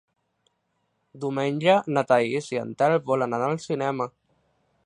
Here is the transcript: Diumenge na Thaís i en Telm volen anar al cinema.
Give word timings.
Diumenge 1.25 1.77
na 1.97 2.05
Thaís 2.13 2.51
i 2.57 2.61
en 2.65 2.75
Telm 2.81 3.07
volen 3.13 3.41
anar 3.41 3.51
al 3.55 3.63
cinema. 3.71 4.13